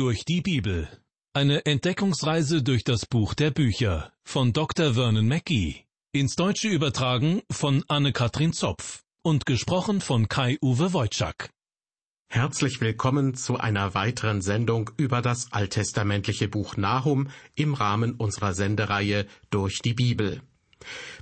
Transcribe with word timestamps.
Durch 0.00 0.24
die 0.24 0.40
Bibel. 0.40 0.88
Eine 1.34 1.66
Entdeckungsreise 1.66 2.62
durch 2.62 2.84
das 2.84 3.04
Buch 3.04 3.34
der 3.34 3.50
Bücher 3.50 4.10
von 4.24 4.54
Dr. 4.54 4.94
Vernon 4.94 5.28
Mackey. 5.28 5.84
Ins 6.12 6.36
Deutsche 6.36 6.68
übertragen 6.68 7.42
von 7.50 7.84
Anne-Katrin 7.86 8.54
Zopf 8.54 9.02
und 9.20 9.44
gesprochen 9.44 10.00
von 10.00 10.26
Kai-Uwe 10.26 10.94
Wojczak. 10.94 11.50
Herzlich 12.30 12.80
willkommen 12.80 13.34
zu 13.34 13.58
einer 13.58 13.92
weiteren 13.92 14.40
Sendung 14.40 14.90
über 14.96 15.20
das 15.20 15.52
alttestamentliche 15.52 16.48
Buch 16.48 16.78
Nahum 16.78 17.28
im 17.54 17.74
Rahmen 17.74 18.14
unserer 18.14 18.54
Sendereihe 18.54 19.26
Durch 19.50 19.80
die 19.82 19.92
Bibel. 19.92 20.40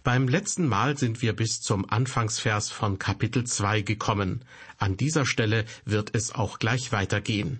Beim 0.05 0.29
letzten 0.29 0.69
Mal 0.69 0.97
sind 0.97 1.21
wir 1.21 1.35
bis 1.35 1.61
zum 1.61 1.91
Anfangsvers 1.91 2.71
von 2.71 3.01
Kapitel 3.01 3.43
2 3.43 3.81
gekommen. 3.81 4.45
An 4.77 4.97
dieser 4.97 5.27
Stelle 5.27 5.65
wird 5.85 6.15
es 6.15 6.33
auch 6.33 6.61
gleich 6.61 6.93
weitergehen. 6.93 7.59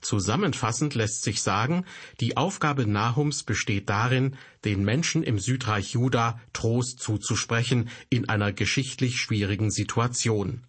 Zusammenfassend 0.00 0.94
lässt 0.94 1.22
sich 1.22 1.42
sagen, 1.42 1.84
die 2.20 2.36
Aufgabe 2.36 2.86
Nahums 2.86 3.42
besteht 3.42 3.88
darin, 3.88 4.36
den 4.64 4.84
Menschen 4.84 5.22
im 5.22 5.38
Südreich 5.38 5.92
Juda 5.92 6.40
Trost 6.52 7.00
zuzusprechen 7.00 7.88
in 8.08 8.28
einer 8.28 8.52
geschichtlich 8.52 9.18
schwierigen 9.18 9.70
Situation. 9.70 10.64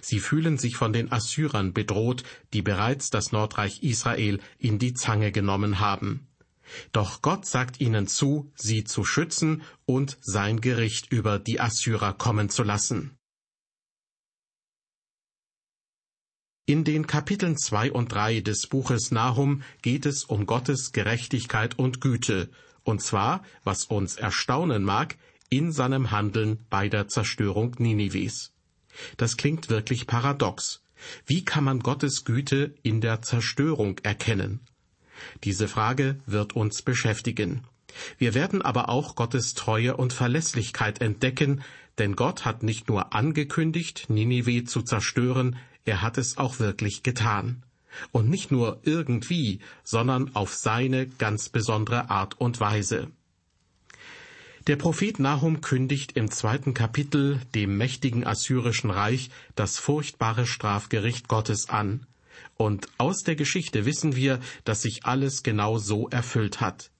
Sie 0.00 0.20
fühlen 0.20 0.58
sich 0.58 0.76
von 0.76 0.92
den 0.92 1.10
Assyrern 1.10 1.72
bedroht, 1.72 2.22
die 2.52 2.62
bereits 2.62 3.10
das 3.10 3.32
Nordreich 3.32 3.82
Israel 3.82 4.40
in 4.58 4.78
die 4.78 4.94
Zange 4.94 5.32
genommen 5.32 5.80
haben. 5.80 6.28
Doch 6.92 7.22
Gott 7.22 7.46
sagt 7.46 7.80
ihnen 7.80 8.06
zu, 8.06 8.52
sie 8.54 8.84
zu 8.84 9.04
schützen 9.04 9.62
und 9.86 10.18
sein 10.20 10.60
Gericht 10.60 11.10
über 11.10 11.38
die 11.38 11.60
Assyrer 11.60 12.12
kommen 12.12 12.48
zu 12.48 12.62
lassen. 12.62 13.16
In 16.66 16.84
den 16.84 17.06
Kapiteln 17.06 17.56
zwei 17.56 17.90
und 17.90 18.12
drei 18.12 18.40
des 18.40 18.66
Buches 18.68 19.10
Nahum 19.10 19.62
geht 19.82 20.06
es 20.06 20.24
um 20.24 20.46
Gottes 20.46 20.92
Gerechtigkeit 20.92 21.78
und 21.78 22.00
Güte, 22.00 22.48
und 22.84 23.02
zwar, 23.02 23.42
was 23.64 23.84
uns 23.84 24.16
erstaunen 24.16 24.84
mag, 24.84 25.16
in 25.48 25.72
seinem 25.72 26.10
Handeln 26.10 26.64
bei 26.70 26.88
der 26.88 27.08
Zerstörung 27.08 27.74
Ninives. 27.78 28.52
Das 29.16 29.36
klingt 29.36 29.68
wirklich 29.68 30.06
paradox. 30.06 30.82
Wie 31.26 31.44
kann 31.44 31.64
man 31.64 31.80
Gottes 31.80 32.24
Güte 32.24 32.74
in 32.82 33.00
der 33.00 33.22
Zerstörung 33.22 33.98
erkennen? 34.02 34.60
Diese 35.44 35.68
Frage 35.68 36.20
wird 36.26 36.54
uns 36.54 36.82
beschäftigen. 36.82 37.64
Wir 38.18 38.34
werden 38.34 38.62
aber 38.62 38.88
auch 38.88 39.16
Gottes 39.16 39.54
Treue 39.54 39.96
und 39.96 40.12
Verlässlichkeit 40.12 41.00
entdecken, 41.00 41.62
denn 41.98 42.16
Gott 42.16 42.44
hat 42.44 42.62
nicht 42.62 42.88
nur 42.88 43.14
angekündigt, 43.14 44.06
Ninive 44.08 44.64
zu 44.64 44.82
zerstören, 44.82 45.56
er 45.90 46.02
hat 46.02 46.18
es 46.18 46.38
auch 46.38 46.60
wirklich 46.60 47.02
getan. 47.02 47.64
Und 48.12 48.30
nicht 48.30 48.52
nur 48.52 48.78
irgendwie, 48.84 49.58
sondern 49.82 50.36
auf 50.36 50.54
seine 50.54 51.08
ganz 51.08 51.48
besondere 51.48 52.08
Art 52.08 52.40
und 52.40 52.60
Weise. 52.60 53.10
Der 54.68 54.76
Prophet 54.76 55.18
Nahum 55.18 55.60
kündigt 55.62 56.12
im 56.12 56.30
zweiten 56.30 56.74
Kapitel 56.74 57.40
dem 57.56 57.76
mächtigen 57.76 58.24
assyrischen 58.24 58.90
Reich 58.90 59.30
das 59.56 59.78
furchtbare 59.78 60.46
Strafgericht 60.46 61.26
Gottes 61.26 61.68
an. 61.68 62.06
Und 62.56 62.86
aus 62.96 63.24
der 63.24 63.34
Geschichte 63.34 63.84
wissen 63.84 64.14
wir, 64.14 64.38
dass 64.64 64.82
sich 64.82 65.04
alles 65.06 65.42
genau 65.42 65.78
so 65.78 66.08
erfüllt 66.08 66.60
hat. 66.60 66.92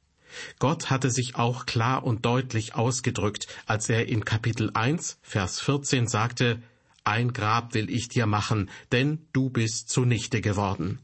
Gott 0.59 0.91
hatte 0.91 1.11
sich 1.11 1.37
auch 1.37 1.67
klar 1.67 2.03
und 2.03 2.25
deutlich 2.25 2.75
ausgedrückt, 2.75 3.47
als 3.67 3.89
er 3.89 4.09
in 4.09 4.25
Kapitel 4.25 4.71
1, 4.75 5.19
Vers 5.23 5.61
14 5.61 6.09
sagte, 6.09 6.61
ein 7.05 7.33
Grab 7.33 7.75
will 7.75 7.91
ich 7.91 8.09
dir 8.09 8.27
machen, 8.27 8.71
denn 8.93 9.27
du 9.33 9.51
bist 9.51 9.89
zunichte 9.89 10.41
geworden. 10.41 11.01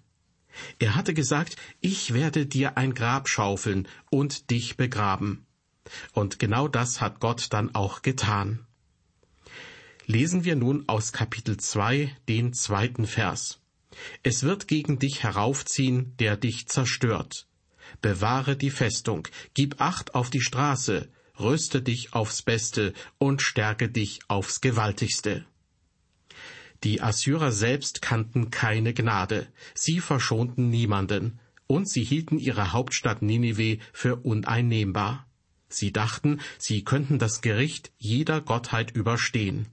Er 0.79 0.95
hatte 0.95 1.15
gesagt, 1.15 1.57
ich 1.81 2.15
werde 2.15 2.47
dir 2.47 2.77
ein 2.77 2.95
Grab 2.95 3.29
schaufeln 3.29 3.89
und 4.11 4.51
dich 4.51 4.77
begraben. 4.77 5.47
Und 6.13 6.39
genau 6.39 6.69
das 6.69 7.01
hat 7.01 7.21
Gott 7.21 7.49
dann 7.51 7.75
auch 7.75 8.03
getan. 8.03 8.67
Lesen 10.07 10.45
wir 10.45 10.57
nun 10.57 10.85
aus 10.89 11.13
Kapitel 11.13 11.57
2 11.57 12.17
den 12.29 12.53
zweiten 12.53 13.07
Vers. 13.07 13.61
Es 14.23 14.43
wird 14.43 14.69
gegen 14.69 14.99
dich 14.99 15.23
heraufziehen, 15.23 16.17
der 16.19 16.37
dich 16.37 16.69
zerstört. 16.69 17.47
Bewahre 18.03 18.57
die 18.57 18.71
Festung, 18.71 19.27
gib 19.55 19.81
Acht 19.81 20.15
auf 20.15 20.31
die 20.31 20.41
Straße, 20.41 21.09
rüste 21.39 21.83
dich 21.83 22.13
aufs 22.13 22.43
Beste 22.43 22.93
und 23.19 23.43
stärke 23.43 23.89
dich 23.89 24.21
aufs 24.29 24.61
Gewaltigste. 24.61 25.45
Die 26.85 27.01
Assyrer 27.01 27.53
selbst 27.53 28.03
kannten 28.03 28.51
keine 28.51 28.93
Gnade, 28.93 29.47
sie 29.75 30.01
verschonten 30.01 30.69
niemanden, 30.69 31.39
und 31.67 31.89
sie 31.89 32.05
hielten 32.05 32.39
ihre 32.39 32.73
Hauptstadt 32.73 33.23
Ninive 33.23 33.79
für 33.93 34.17
uneinnehmbar. 34.17 35.27
Sie 35.69 35.93
dachten, 35.93 36.41
sie 36.59 36.85
könnten 36.85 37.19
das 37.19 37.41
Gericht 37.41 37.91
jeder 37.99 38.41
Gottheit 38.41 38.93
überstehen. 38.93 39.67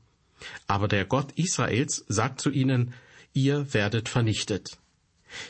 Aber 0.68 0.88
der 0.88 1.06
Gott 1.06 1.32
Israels 1.34 2.04
sagt 2.08 2.42
zu 2.42 2.50
ihnen, 2.50 2.94
ihr 3.34 3.74
werdet 3.74 4.10
vernichtet. 4.10 4.78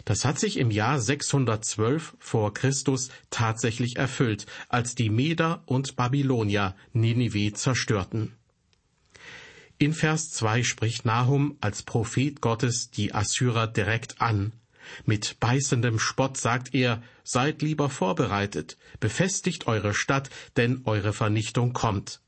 Das 0.06 0.25
hat 0.25 0.40
sich 0.40 0.58
im 0.58 0.72
Jahr 0.72 1.00
612 1.00 2.16
vor 2.19 2.53
Christus 2.53 3.09
tatsächlich 3.30 3.97
erfüllt, 3.97 4.46
als 4.69 4.96
die 4.96 5.09
Meder 5.09 5.63
und 5.66 5.96
Babylonier 5.96 6.75
Ninive 6.94 7.53
zerstörten. 7.53 8.34
In 9.84 9.94
Vers 9.94 10.32
2 10.32 10.64
spricht 10.64 11.04
Nahum 11.04 11.58
als 11.60 11.84
Prophet 11.84 12.40
Gottes 12.40 12.90
die 12.90 13.14
Assyrer 13.14 13.68
direkt 13.68 14.22
an. 14.22 14.54
Mit 15.06 15.42
beißendem 15.42 16.00
Spott 16.00 16.38
sagt 16.38 16.74
er, 16.74 17.04
seid 17.26 17.62
lieber 17.62 17.90
vorbereitet, 17.90 18.78
befestigt 19.02 19.68
eure 19.68 19.94
Stadt, 19.94 20.30
denn 20.56 20.84
eure 20.86 21.12
Vernichtung 21.12 21.74
kommt. 21.74 22.22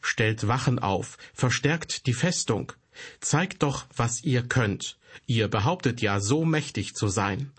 Stellt 0.00 0.48
Wachen 0.48 0.78
auf, 0.78 1.18
verstärkt 1.34 2.06
die 2.06 2.14
Festung, 2.14 2.72
zeigt 3.20 3.62
doch, 3.62 3.84
was 3.94 4.24
ihr 4.24 4.42
könnt, 4.42 4.96
ihr 5.26 5.48
behauptet 5.48 6.00
ja 6.00 6.20
so 6.20 6.46
mächtig 6.46 6.94
zu 6.94 7.08
sein. 7.08 7.52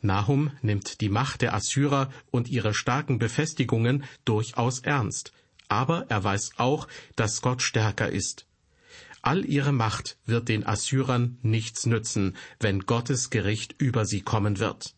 Nahum 0.00 0.50
nimmt 0.62 1.02
die 1.02 1.10
Macht 1.10 1.42
der 1.42 1.52
Assyrer 1.52 2.10
und 2.30 2.48
ihre 2.48 2.72
starken 2.72 3.18
Befestigungen 3.18 4.04
durchaus 4.24 4.78
ernst, 4.78 5.34
aber 5.68 6.06
er 6.08 6.24
weiß 6.24 6.52
auch, 6.56 6.88
dass 7.16 7.42
Gott 7.42 7.60
stärker 7.60 8.08
ist. 8.08 8.45
All 9.26 9.44
ihre 9.44 9.72
Macht 9.72 10.18
wird 10.24 10.48
den 10.48 10.64
Assyrern 10.64 11.38
nichts 11.42 11.84
nützen, 11.84 12.36
wenn 12.60 12.86
Gottes 12.86 13.28
Gericht 13.28 13.74
über 13.82 14.04
sie 14.04 14.20
kommen 14.20 14.60
wird. 14.60 14.94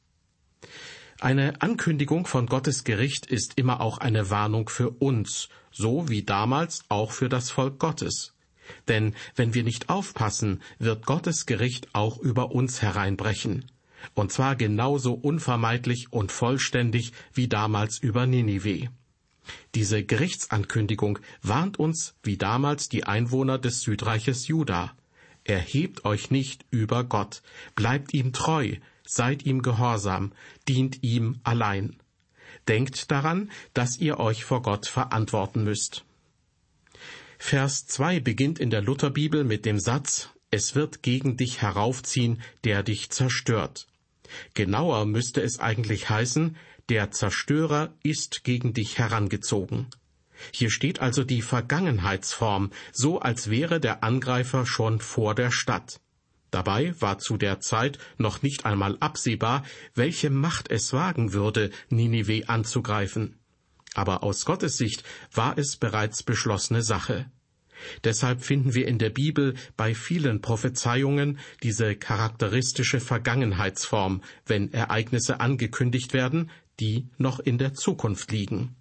Eine 1.19 1.63
Ankündigung 1.63 2.27
von 2.27 2.45
Gottes 2.45 2.85
Gericht 2.85 3.25
ist 3.25 3.55
immer 3.57 3.81
auch 3.81 3.97
eine 3.97 4.29
Warnung 4.29 4.69
für 4.69 4.91
uns, 4.91 5.49
so 5.71 6.11
wie 6.11 6.25
damals 6.25 6.85
auch 6.91 7.13
für 7.13 7.31
das 7.31 7.49
Volk 7.49 7.79
Gottes. 7.79 8.35
Denn 8.87 9.15
wenn 9.35 9.55
wir 9.55 9.65
nicht 9.65 9.89
aufpassen, 9.89 10.61
wird 10.79 11.07
Gottes 11.07 11.47
Gericht 11.47 11.89
auch 11.95 12.19
über 12.19 12.51
uns 12.51 12.83
hereinbrechen. 12.83 13.65
Und 14.13 14.31
zwar 14.31 14.57
genauso 14.57 15.15
unvermeidlich 15.15 16.13
und 16.13 16.33
vollständig 16.33 17.15
wie 17.33 17.49
damals 17.49 17.99
über 17.99 18.27
Ninive. 18.27 18.91
Diese 19.75 20.05
Gerichtsankündigung 20.05 21.19
warnt 21.43 21.79
uns, 21.79 22.15
wie 22.23 22.37
damals 22.37 22.89
die 22.89 23.05
Einwohner 23.05 23.59
des 23.59 23.83
Südreiches 23.83 24.49
Juda. 24.49 24.93
Erhebt 25.45 26.05
euch 26.05 26.31
nicht 26.31 26.67
über 26.71 27.05
Gott, 27.05 27.43
bleibt 27.75 28.13
ihm 28.13 28.33
treu, 28.33 28.77
seid 29.07 29.47
ihm 29.47 29.63
gehorsam, 29.63 30.33
dient 30.69 31.03
ihm 31.03 31.41
allein. 31.43 31.97
Denkt 32.67 33.11
daran, 33.11 33.51
dass 33.73 33.97
ihr 33.99 34.21
euch 34.21 34.45
vor 34.45 34.63
Gott 34.63 34.87
verantworten 34.87 35.65
müsst. 35.65 36.05
Vers 37.39 37.87
2 37.87 38.21
beginnt 38.21 38.59
in 38.59 38.71
der 38.71 38.83
Lutherbibel 38.83 39.45
mit 39.45 39.65
dem 39.65 39.79
Satz, 39.79 40.31
es 40.51 40.75
wird 40.75 41.03
gegen 41.03 41.37
dich 41.37 41.63
heraufziehen, 41.63 42.43
der 42.65 42.83
dich 42.83 43.11
zerstört. 43.11 43.87
Genauer 44.55 45.07
müsste 45.07 45.41
es 45.41 45.61
eigentlich 45.61 46.11
heißen, 46.11 46.57
der 46.89 47.11
Zerstörer 47.11 47.95
ist 48.03 48.45
gegen 48.45 48.73
dich 48.73 48.99
herangezogen. 48.99 49.87
Hier 50.53 50.71
steht 50.71 51.01
also 51.01 51.25
die 51.25 51.43
Vergangenheitsform, 51.43 52.71
so 52.93 53.21
als 53.21 53.51
wäre 53.51 53.81
der 53.81 54.05
Angreifer 54.05 54.67
schon 54.67 55.01
vor 55.01 55.35
der 55.35 55.51
Stadt. 55.51 56.01
Dabei 56.51 56.95
war 57.01 57.19
zu 57.19 57.37
der 57.37 57.61
Zeit 57.61 57.99
noch 58.17 58.43
nicht 58.43 58.65
einmal 58.65 58.97
absehbar, 59.01 59.65
welche 59.95 60.31
Macht 60.31 60.71
es 60.71 60.93
wagen 60.93 61.33
würde, 61.33 61.71
Ninive 61.91 62.49
anzugreifen. 62.49 63.39
Aber 63.95 64.23
aus 64.23 64.45
Gottes 64.45 64.77
Sicht 64.77 65.03
war 65.33 65.59
es 65.59 65.77
bereits 65.77 66.23
beschlossene 66.23 66.83
Sache. 66.83 67.31
Deshalb 68.03 68.43
finden 68.43 68.75
wir 68.75 68.89
in 68.89 68.99
der 68.99 69.11
Bibel 69.11 69.55
bei 69.77 69.95
vielen 69.95 70.41
Prophezeiungen 70.41 71.39
diese 71.63 71.95
charakteristische 71.95 72.99
Vergangenheitsform, 72.99 74.23
wenn 74.47 74.73
Ereignisse 74.73 75.41
angekündigt 75.41 76.13
werden, 76.13 76.51
die 76.81 77.09
noch 77.19 77.41
in 77.41 77.59
der 77.59 77.75
Zukunft 77.75 78.31
liegen. 78.33 78.77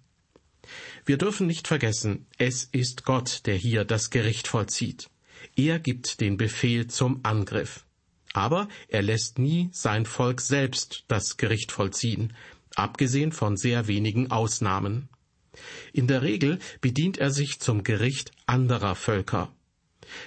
Wir 1.04 1.16
dürfen 1.16 1.46
nicht 1.46 1.68
vergessen, 1.68 2.26
es 2.36 2.64
ist 2.64 3.04
Gott, 3.04 3.46
der 3.46 3.56
hier 3.56 3.84
das 3.84 4.10
Gericht 4.10 4.48
vollzieht. 4.48 5.08
Er 5.56 5.78
gibt 5.78 6.20
den 6.20 6.36
Befehl 6.36 6.88
zum 6.88 7.20
Angriff. 7.22 7.84
Aber 8.34 8.68
er 8.88 9.02
lässt 9.02 9.38
nie 9.38 9.70
sein 9.72 10.04
Volk 10.04 10.40
selbst 10.40 11.04
das 11.08 11.36
Gericht 11.36 11.72
vollziehen, 11.72 12.34
abgesehen 12.74 13.32
von 13.32 13.56
sehr 13.56 13.88
wenigen 13.88 14.30
Ausnahmen. 14.30 15.08
In 15.92 16.06
der 16.06 16.22
Regel 16.22 16.58
bedient 16.80 17.18
er 17.18 17.30
sich 17.30 17.58
zum 17.58 17.82
Gericht 17.82 18.30
anderer 18.46 18.94
Völker. 18.94 19.52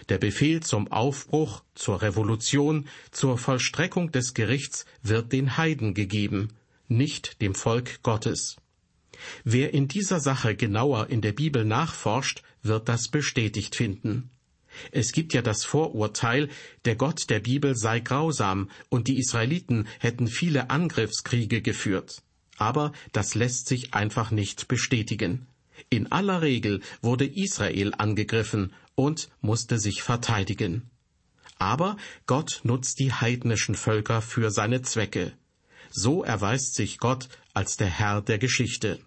Der 0.10 0.18
Befehl 0.18 0.62
zum 0.62 0.92
Aufbruch, 0.92 1.64
zur 1.74 2.02
Revolution, 2.02 2.88
zur 3.12 3.38
Vollstreckung 3.38 4.12
des 4.12 4.34
Gerichts 4.34 4.86
wird 5.02 5.32
den 5.32 5.58
Heiden 5.58 5.94
gegeben, 5.94 6.50
nicht 6.92 7.42
dem 7.42 7.56
Volk 7.56 8.04
Gottes. 8.04 8.58
Wer 9.44 9.74
in 9.74 9.88
dieser 9.88 10.20
Sache 10.20 10.56
genauer 10.56 11.10
in 11.10 11.22
der 11.22 11.32
Bibel 11.32 11.66
nachforscht, 11.66 12.44
wird 12.62 12.90
das 12.90 13.08
bestätigt 13.08 13.76
finden. 13.76 14.30
Es 14.92 15.12
gibt 15.12 15.34
ja 15.34 15.42
das 15.42 15.66
Vorurteil, 15.66 16.50
der 16.86 16.96
Gott 16.96 17.30
der 17.30 17.40
Bibel 17.40 17.76
sei 17.76 18.00
grausam 18.00 18.70
und 18.90 19.08
die 19.08 19.20
Israeliten 19.20 19.88
hätten 20.00 20.28
viele 20.28 20.70
Angriffskriege 20.70 21.62
geführt. 21.62 22.22
Aber 22.58 22.94
das 23.12 23.36
lässt 23.36 23.68
sich 23.68 23.94
einfach 23.94 24.32
nicht 24.32 24.68
bestätigen. 24.68 25.48
In 25.90 26.12
aller 26.12 26.42
Regel 26.42 26.82
wurde 27.02 27.26
Israel 27.26 27.94
angegriffen 27.98 28.74
und 28.96 29.30
musste 29.42 29.80
sich 29.80 30.04
verteidigen. 30.04 30.90
Aber 31.58 31.98
Gott 32.28 32.62
nutzt 32.64 33.00
die 33.00 33.14
heidnischen 33.14 33.76
Völker 33.76 34.22
für 34.22 34.52
seine 34.52 34.82
Zwecke. 34.82 35.34
So 35.92 36.24
erweist 36.24 36.76
sich 36.76 36.98
Gott 36.98 37.30
als 37.54 37.78
der 37.78 37.88
Herr 37.88 38.22
der 38.22 38.40
Geschichte. 38.40 39.00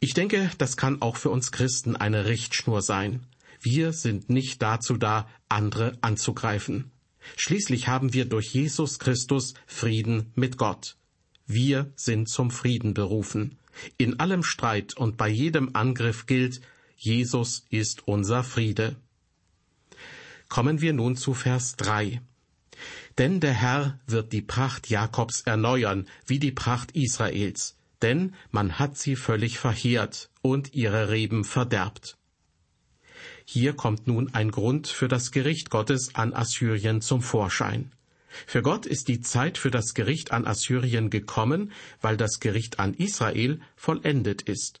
Ich 0.00 0.14
denke, 0.14 0.50
das 0.58 0.76
kann 0.76 1.00
auch 1.00 1.16
für 1.16 1.30
uns 1.30 1.50
Christen 1.52 1.96
eine 1.96 2.26
Richtschnur 2.26 2.82
sein. 2.82 3.26
Wir 3.60 3.92
sind 3.92 4.30
nicht 4.30 4.62
dazu 4.62 4.96
da, 4.96 5.28
andere 5.48 5.98
anzugreifen. 6.00 6.90
Schließlich 7.36 7.88
haben 7.88 8.12
wir 8.12 8.24
durch 8.24 8.52
Jesus 8.52 8.98
Christus 8.98 9.54
Frieden 9.66 10.32
mit 10.34 10.56
Gott. 10.56 10.96
Wir 11.46 11.92
sind 11.96 12.28
zum 12.28 12.50
Frieden 12.50 12.94
berufen. 12.94 13.58
In 13.96 14.20
allem 14.20 14.42
Streit 14.42 14.96
und 14.96 15.16
bei 15.16 15.28
jedem 15.28 15.74
Angriff 15.74 16.26
gilt, 16.26 16.60
Jesus 16.96 17.64
ist 17.70 18.06
unser 18.06 18.44
Friede. 18.44 18.96
Kommen 20.48 20.80
wir 20.80 20.92
nun 20.92 21.16
zu 21.16 21.34
Vers 21.34 21.76
3. 21.76 22.20
Denn 23.18 23.40
der 23.40 23.52
Herr 23.52 23.98
wird 24.06 24.32
die 24.32 24.42
Pracht 24.42 24.88
Jakobs 24.88 25.42
erneuern, 25.42 26.06
wie 26.26 26.38
die 26.38 26.52
Pracht 26.52 26.92
Israels, 26.92 27.76
denn 28.02 28.34
man 28.50 28.78
hat 28.78 28.96
sie 28.96 29.16
völlig 29.16 29.58
verheert 29.58 30.30
und 30.42 30.74
ihre 30.74 31.10
Reben 31.10 31.44
verderbt. 31.44 32.16
Hier 33.44 33.72
kommt 33.72 34.06
nun 34.06 34.34
ein 34.34 34.50
Grund 34.50 34.88
für 34.88 35.08
das 35.08 35.30
Gericht 35.30 35.70
Gottes 35.70 36.14
an 36.14 36.34
Assyrien 36.34 37.00
zum 37.00 37.22
Vorschein. 37.22 37.92
Für 38.46 38.62
Gott 38.62 38.86
ist 38.86 39.08
die 39.08 39.20
Zeit 39.20 39.58
für 39.58 39.70
das 39.70 39.94
Gericht 39.94 40.32
an 40.32 40.46
Assyrien 40.46 41.10
gekommen, 41.10 41.72
weil 42.00 42.16
das 42.16 42.40
Gericht 42.40 42.78
an 42.78 42.94
Israel 42.94 43.60
vollendet 43.74 44.42
ist. 44.42 44.80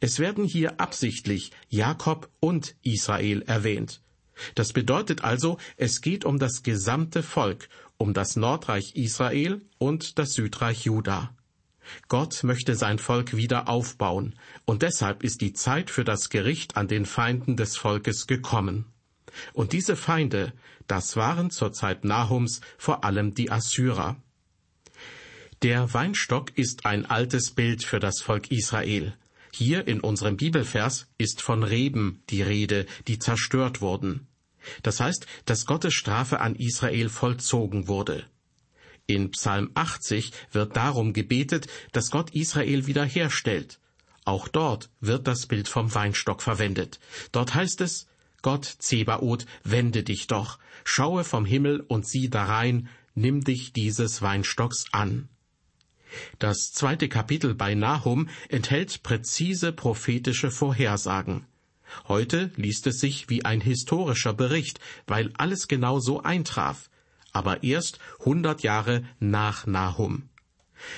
Es 0.00 0.18
werden 0.18 0.44
hier 0.44 0.80
absichtlich 0.80 1.52
Jakob 1.68 2.30
und 2.40 2.76
Israel 2.82 3.42
erwähnt. 3.42 4.00
Das 4.54 4.72
bedeutet 4.72 5.24
also, 5.24 5.58
es 5.76 6.00
geht 6.00 6.24
um 6.24 6.38
das 6.38 6.62
gesamte 6.62 7.22
Volk, 7.22 7.68
um 7.96 8.14
das 8.14 8.36
Nordreich 8.36 8.96
Israel 8.96 9.60
und 9.78 10.18
das 10.18 10.32
Südreich 10.32 10.84
Juda. 10.84 11.34
Gott 12.08 12.44
möchte 12.44 12.76
sein 12.76 12.98
Volk 12.98 13.36
wieder 13.36 13.68
aufbauen, 13.68 14.34
und 14.64 14.82
deshalb 14.82 15.22
ist 15.22 15.40
die 15.40 15.52
Zeit 15.52 15.90
für 15.90 16.04
das 16.04 16.28
Gericht 16.28 16.76
an 16.76 16.88
den 16.88 17.04
Feinden 17.04 17.56
des 17.56 17.76
Volkes 17.76 18.26
gekommen. 18.26 18.86
Und 19.52 19.72
diese 19.72 19.96
Feinde, 19.96 20.52
das 20.86 21.16
waren 21.16 21.50
zur 21.50 21.72
Zeit 21.72 22.04
Nahums 22.04 22.60
vor 22.78 23.04
allem 23.04 23.34
die 23.34 23.50
Assyrer. 23.50 24.16
Der 25.62 25.92
Weinstock 25.92 26.56
ist 26.56 26.86
ein 26.86 27.06
altes 27.06 27.50
Bild 27.50 27.84
für 27.84 28.00
das 28.00 28.20
Volk 28.20 28.50
Israel. 28.50 29.14
Hier 29.52 29.86
in 29.86 30.00
unserem 30.00 30.36
Bibelvers 30.36 31.06
ist 31.18 31.42
von 31.42 31.64
Reben 31.64 32.22
die 32.30 32.42
Rede, 32.42 32.86
die 33.08 33.18
zerstört 33.18 33.80
wurden. 33.80 34.26
Das 34.82 35.00
heißt, 35.00 35.26
dass 35.44 35.66
Gottes 35.66 35.94
Strafe 35.94 36.40
an 36.40 36.54
Israel 36.54 37.08
vollzogen 37.08 37.88
wurde. 37.88 38.24
In 39.06 39.30
Psalm 39.32 39.70
80 39.74 40.32
wird 40.52 40.76
darum 40.76 41.12
gebetet, 41.12 41.66
dass 41.92 42.10
Gott 42.10 42.30
Israel 42.30 42.86
wiederherstellt. 42.86 43.80
Auch 44.24 44.46
dort 44.46 44.90
wird 45.00 45.26
das 45.26 45.46
Bild 45.46 45.66
vom 45.66 45.92
Weinstock 45.94 46.42
verwendet. 46.42 47.00
Dort 47.32 47.54
heißt 47.54 47.80
es, 47.80 48.06
Gott 48.42 48.64
Zebaoth, 48.64 49.46
wende 49.64 50.02
dich 50.02 50.26
doch, 50.26 50.58
schaue 50.84 51.24
vom 51.24 51.44
Himmel 51.44 51.80
und 51.80 52.06
sieh 52.06 52.30
darein, 52.30 52.88
nimm 53.14 53.42
dich 53.42 53.72
dieses 53.72 54.22
Weinstocks 54.22 54.84
an. 54.92 55.28
Das 56.38 56.72
zweite 56.72 57.08
Kapitel 57.08 57.54
bei 57.54 57.74
Nahum 57.74 58.28
enthält 58.48 59.02
präzise 59.02 59.72
prophetische 59.72 60.50
Vorhersagen. 60.50 61.46
Heute 62.08 62.50
liest 62.56 62.86
es 62.86 63.00
sich 63.00 63.28
wie 63.28 63.44
ein 63.44 63.60
historischer 63.60 64.34
Bericht, 64.34 64.80
weil 65.06 65.32
alles 65.36 65.68
genau 65.68 66.00
so 66.00 66.22
eintraf 66.22 66.90
aber 67.32 67.62
erst 67.62 67.98
hundert 68.24 68.62
Jahre 68.62 69.04
nach 69.18 69.66
Nahum. 69.66 70.28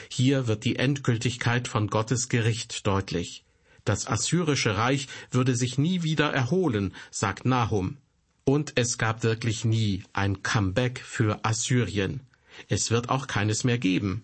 Hier 0.08 0.46
wird 0.46 0.64
die 0.64 0.76
Endgültigkeit 0.76 1.68
von 1.68 1.88
Gottes 1.88 2.28
Gericht 2.28 2.86
deutlich. 2.86 3.44
Das 3.84 4.06
assyrische 4.06 4.76
Reich 4.76 5.08
würde 5.30 5.56
sich 5.56 5.76
nie 5.76 6.04
wieder 6.04 6.32
erholen, 6.32 6.94
sagt 7.10 7.44
Nahum. 7.44 7.96
Und 8.44 8.72
es 8.76 8.96
gab 8.96 9.22
wirklich 9.24 9.64
nie 9.64 10.04
ein 10.12 10.42
Comeback 10.42 11.00
für 11.00 11.44
Assyrien. 11.44 12.20
Es 12.68 12.90
wird 12.90 13.08
auch 13.08 13.26
keines 13.26 13.64
mehr 13.64 13.78
geben. 13.78 14.22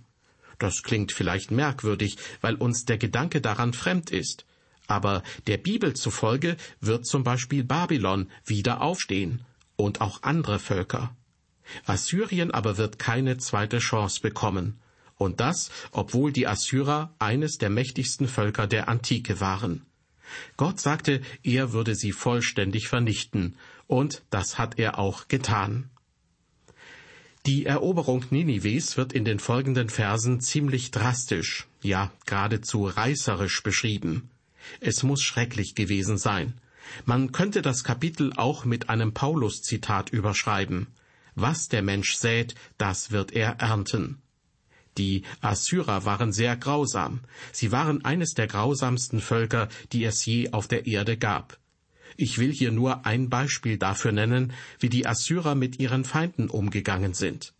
Das 0.59 0.83
klingt 0.83 1.13
vielleicht 1.13 1.51
merkwürdig, 1.51 2.19
weil 2.41 2.55
uns 2.55 2.85
der 2.85 2.99
Gedanke 2.99 3.41
daran 3.41 3.73
fremd 3.73 4.11
ist. 4.11 4.45
Aber 4.89 5.23
der 5.47 5.59
Bibel 5.59 5.95
zufolge 5.95 6.57
wird 6.81 7.07
zum 7.07 7.23
Beispiel 7.23 7.63
Babylon 7.63 8.29
wieder 8.45 8.81
aufstehen 8.81 9.45
und 9.77 10.01
auch 10.01 10.23
andere 10.23 10.59
Völker. 10.59 11.15
Assyrien 11.87 12.51
aber 12.51 12.79
wird 12.79 12.99
keine 12.99 13.37
zweite 13.37 13.79
Chance 13.79 14.21
bekommen. 14.21 14.81
Und 15.17 15.41
das, 15.41 15.71
obwohl 15.93 16.33
die 16.33 16.47
Assyrer 16.47 17.15
eines 17.19 17.59
der 17.59 17.71
mächtigsten 17.71 18.29
Völker 18.29 18.67
der 18.67 18.89
Antike 18.89 19.41
waren. 19.41 19.85
Gott 20.57 20.81
sagte, 20.81 21.21
er 21.43 21.73
würde 21.73 21.95
sie 21.95 22.13
vollständig 22.13 22.89
vernichten, 22.89 23.57
und 23.87 24.23
das 24.31 24.59
hat 24.59 24.79
er 24.79 24.99
auch 24.99 25.29
getan. 25.29 25.91
Die 27.47 27.65
Eroberung 27.65 28.25
Ninives 28.31 28.97
wird 28.97 29.13
in 29.13 29.25
den 29.25 29.39
folgenden 29.39 29.89
Versen 29.89 30.41
ziemlich 30.41 30.91
drastisch, 30.91 31.67
ja 31.83 32.13
geradezu 32.27 32.85
reißerisch 32.85 33.63
beschrieben. 33.63 34.29
Es 34.81 35.03
muss 35.03 35.23
schrecklich 35.23 35.75
gewesen 35.75 36.19
sein. 36.19 36.55
Man 37.05 37.33
könnte 37.33 37.63
das 37.63 37.85
Kapitel 37.85 38.33
auch 38.37 38.65
mit 38.65 38.89
einem 38.89 39.13
Paulus-Zitat 39.13 40.11
überschreiben. 40.11 40.89
Was 41.35 41.69
der 41.69 41.83
Mensch 41.83 42.17
sät, 42.17 42.55
das 42.79 43.11
wird 43.11 43.33
er 43.33 43.61
ernten. 43.61 44.21
Die 44.97 45.23
Assyrer 45.41 46.05
waren 46.05 46.33
sehr 46.33 46.57
grausam. 46.57 47.21
Sie 47.53 47.71
waren 47.71 48.05
eines 48.05 48.35
der 48.35 48.49
grausamsten 48.49 49.21
Völker, 49.21 49.69
die 49.93 50.05
es 50.05 50.25
je 50.27 50.51
auf 50.51 50.67
der 50.67 50.87
Erde 50.87 51.17
gab. 51.17 51.59
Ich 52.17 52.39
will 52.39 52.53
hier 52.53 52.73
nur 52.73 53.07
ein 53.07 53.29
Beispiel 53.29 53.79
dafür 53.79 54.11
nennen, 54.11 54.53
wie 54.81 54.89
die 54.89 55.07
Assyrer 55.07 55.55
mit 55.55 55.79
ihren 55.79 56.05
Feinden 56.05 56.51
umgegangen 56.51 57.15
sind. 57.15 57.55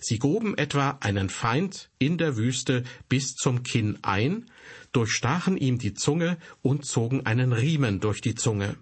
Sie 0.00 0.18
gruben 0.18 0.56
etwa 0.56 0.98
einen 1.00 1.28
Feind 1.28 1.90
in 1.98 2.18
der 2.18 2.36
Wüste 2.36 2.84
bis 3.08 3.34
zum 3.34 3.62
Kinn 3.62 3.98
ein, 4.02 4.46
durchstachen 4.92 5.56
ihm 5.56 5.78
die 5.78 5.94
Zunge 5.94 6.38
und 6.62 6.84
zogen 6.84 7.26
einen 7.26 7.52
Riemen 7.52 8.00
durch 8.00 8.20
die 8.20 8.34
Zunge. 8.34 8.76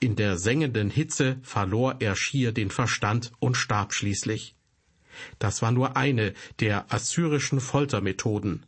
In 0.00 0.16
der 0.16 0.38
sengenden 0.38 0.90
Hitze 0.90 1.38
verlor 1.42 1.96
er 2.00 2.16
schier 2.16 2.52
den 2.52 2.70
Verstand 2.70 3.32
und 3.38 3.56
starb 3.56 3.92
schließlich. 3.92 4.54
Das 5.38 5.62
war 5.62 5.72
nur 5.72 5.96
eine 5.96 6.32
der 6.60 6.92
assyrischen 6.92 7.60
Foltermethoden. 7.60 8.64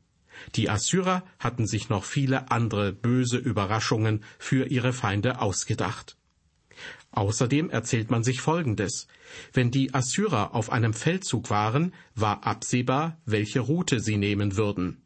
Die 0.55 0.71
Assyrer 0.71 1.25
hatten 1.39 1.67
sich 1.67 1.89
noch 1.89 2.05
viele 2.05 2.51
andere 2.51 2.93
böse 2.93 3.39
Überraschungen 3.39 4.23
für 4.39 4.67
ihre 4.67 4.93
Feinde 4.93 5.41
ausgedacht. 5.41 6.18
Außerdem 7.19 7.69
erzählt 7.69 8.13
man 8.13 8.23
sich 8.23 8.41
Folgendes. 8.41 9.09
Wenn 9.53 9.73
die 9.73 9.93
Assyrer 9.93 10.55
auf 10.55 10.71
einem 10.71 10.95
Feldzug 10.95 11.51
waren, 11.51 11.93
war 12.15 12.47
absehbar, 12.47 13.19
welche 13.25 13.59
Route 13.59 13.99
sie 13.99 14.17
nehmen 14.17 14.57
würden. 14.57 15.03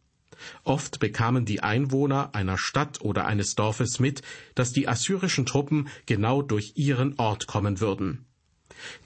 Oft 0.62 1.00
bekamen 1.00 1.46
die 1.46 1.62
Einwohner 1.62 2.34
einer 2.34 2.58
Stadt 2.58 3.00
oder 3.00 3.24
eines 3.24 3.54
Dorfes 3.54 3.98
mit, 3.98 4.20
dass 4.54 4.74
die 4.74 4.88
assyrischen 4.88 5.46
Truppen 5.46 5.88
genau 6.04 6.42
durch 6.42 6.72
ihren 6.74 7.18
Ort 7.18 7.46
kommen 7.46 7.80
würden. 7.80 8.26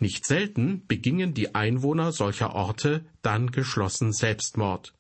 Nicht 0.01 0.27
selten 0.27 0.85
begingen 0.89 1.33
die 1.33 1.55
Einwohner 1.55 2.11
solcher 2.11 2.57
Orte 2.57 3.05
dann 3.23 3.53
geschlossen 3.53 4.13
Selbstmord. 4.13 4.95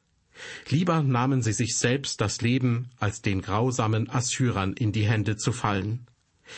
Lieber 0.68 1.02
nahmen 1.02 1.42
sie 1.42 1.52
sich 1.52 1.76
selbst 1.76 2.20
das 2.20 2.40
Leben, 2.40 2.88
als 3.00 3.20
den 3.20 3.42
grausamen 3.42 4.08
Assyrern 4.08 4.75
in 4.75 4.92
die 4.92 5.08
Hände 5.08 5.36
zu 5.36 5.50
fallen. 5.50 6.06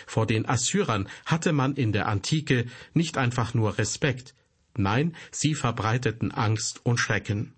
Vor 0.07 0.27
den 0.27 0.49
Assyrern 0.49 1.09
hatte 1.25 1.53
man 1.53 1.75
in 1.75 1.93
der 1.93 2.09
Antike 2.09 2.67
nicht 2.95 3.17
einfach 3.19 3.55
nur 3.55 3.79
Respekt, 3.79 4.35
Nein, 4.79 5.17
sie 5.33 5.55
verbreiteten 5.55 6.31
Angst 6.31 6.81
und 6.85 6.99
Schrecken. 6.99 7.53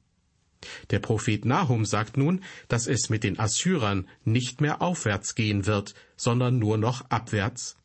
Der 0.90 0.98
Prophet 0.98 1.44
Nahum 1.44 1.84
sagt 1.84 2.16
nun, 2.16 2.42
dass 2.68 2.86
es 2.86 3.10
mit 3.10 3.24
den 3.24 3.38
Assyrern 3.38 4.08
nicht 4.24 4.60
mehr 4.60 4.82
aufwärts 4.82 5.34
gehen 5.34 5.66
wird, 5.66 5.94
sondern 6.16 6.58
nur 6.58 6.78
noch 6.78 7.10
abwärts. 7.10 7.76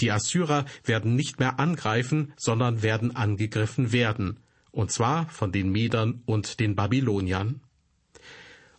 Die 0.00 0.10
Assyrer 0.10 0.66
werden 0.84 1.14
nicht 1.16 1.38
mehr 1.38 1.58
angreifen, 1.58 2.32
sondern 2.36 2.82
werden 2.82 3.14
angegriffen 3.14 3.92
werden, 3.92 4.38
und 4.70 4.90
zwar 4.90 5.28
von 5.28 5.52
den 5.52 5.70
Medern 5.70 6.22
und 6.24 6.60
den 6.60 6.74
Babyloniern. 6.74 7.60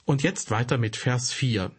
Und 0.06 0.24
jetzt 0.24 0.52
weiter 0.52 0.78
mit 0.78 0.96
Vers 0.96 1.32
4. 1.34 1.72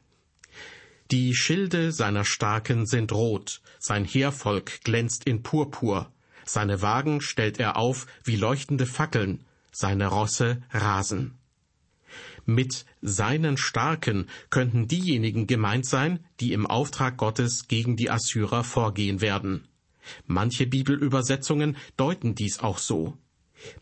Die 1.10 1.34
Schilde 1.34 1.90
seiner 1.90 2.26
Starken 2.26 2.84
sind 2.84 3.12
rot, 3.12 3.62
sein 3.78 4.04
Heervolk 4.04 4.82
glänzt 4.84 5.24
in 5.24 5.42
Purpur, 5.42 6.12
seine 6.44 6.82
Wagen 6.82 7.22
stellt 7.22 7.58
er 7.58 7.78
auf 7.78 8.06
wie 8.24 8.36
leuchtende 8.36 8.84
Fackeln, 8.84 9.44
seine 9.72 10.08
Rosse 10.08 10.60
rasen. 10.70 11.38
Mit 12.44 12.84
seinen 13.00 13.56
Starken 13.56 14.28
könnten 14.50 14.86
diejenigen 14.86 15.46
gemeint 15.46 15.86
sein, 15.86 16.20
die 16.40 16.52
im 16.52 16.66
Auftrag 16.66 17.16
Gottes 17.16 17.68
gegen 17.68 17.96
die 17.96 18.10
Assyrer 18.10 18.62
vorgehen 18.62 19.22
werden. 19.22 19.66
Manche 20.26 20.66
Bibelübersetzungen 20.66 21.78
deuten 21.96 22.34
dies 22.34 22.60
auch 22.60 22.78
so. 22.78 23.16